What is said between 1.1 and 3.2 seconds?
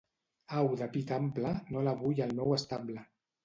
ample no la vull al meu estable.